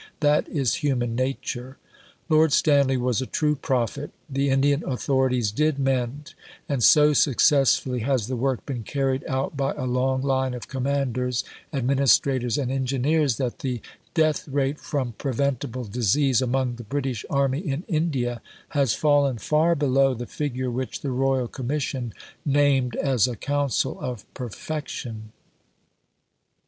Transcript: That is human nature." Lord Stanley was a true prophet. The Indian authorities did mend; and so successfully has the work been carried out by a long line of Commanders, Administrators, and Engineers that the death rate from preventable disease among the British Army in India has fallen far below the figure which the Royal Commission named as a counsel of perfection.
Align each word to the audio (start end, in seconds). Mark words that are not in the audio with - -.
That 0.21 0.49
is 0.49 0.77
human 0.81 1.13
nature." 1.15 1.77
Lord 2.27 2.53
Stanley 2.53 2.97
was 2.97 3.21
a 3.21 3.27
true 3.27 3.55
prophet. 3.55 4.09
The 4.27 4.49
Indian 4.49 4.83
authorities 4.83 5.51
did 5.51 5.77
mend; 5.77 6.33
and 6.67 6.83
so 6.83 7.13
successfully 7.13 7.99
has 7.99 8.25
the 8.25 8.35
work 8.35 8.65
been 8.65 8.81
carried 8.81 9.23
out 9.27 9.55
by 9.55 9.73
a 9.75 9.85
long 9.85 10.23
line 10.23 10.55
of 10.55 10.67
Commanders, 10.67 11.43
Administrators, 11.71 12.57
and 12.57 12.71
Engineers 12.71 13.37
that 13.37 13.59
the 13.59 13.79
death 14.15 14.47
rate 14.47 14.79
from 14.79 15.11
preventable 15.19 15.83
disease 15.83 16.41
among 16.41 16.77
the 16.77 16.83
British 16.83 17.23
Army 17.29 17.59
in 17.59 17.83
India 17.87 18.41
has 18.69 18.95
fallen 18.95 19.37
far 19.37 19.75
below 19.75 20.15
the 20.15 20.25
figure 20.25 20.71
which 20.71 21.01
the 21.01 21.11
Royal 21.11 21.47
Commission 21.47 22.11
named 22.43 22.95
as 22.95 23.27
a 23.27 23.35
counsel 23.35 23.99
of 23.99 24.25
perfection. 24.33 25.31